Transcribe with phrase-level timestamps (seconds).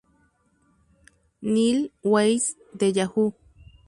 [1.43, 3.33] Neal Weiss de Yahoo!